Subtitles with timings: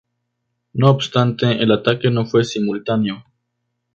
[0.73, 3.23] No obstante el ataque no fue simultáneo.